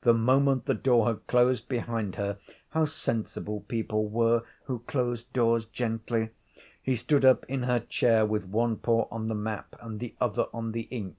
[0.02, 2.38] The moment the door had closed behind her
[2.68, 6.28] how sensible people were who closed doors gently
[6.80, 10.46] he stood up in her chair with one paw on the map and the other
[10.54, 11.16] on the ink.